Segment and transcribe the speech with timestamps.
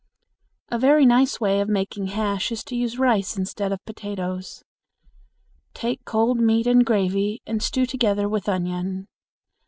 [0.69, 4.63] A very nice way of making hash is to use rice instead of potatoes.
[5.75, 9.07] Take cold meat and gravy and stew together with onion.